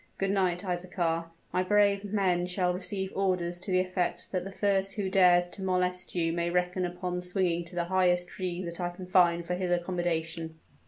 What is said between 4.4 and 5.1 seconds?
the first